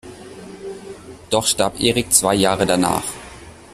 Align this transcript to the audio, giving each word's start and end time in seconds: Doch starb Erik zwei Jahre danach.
Doch 1.29 1.45
starb 1.45 1.79
Erik 1.79 2.11
zwei 2.11 2.33
Jahre 2.33 2.65
danach. 2.65 3.03